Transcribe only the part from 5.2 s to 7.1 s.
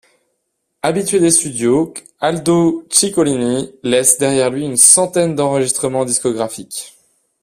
d'enregistrements discographiques.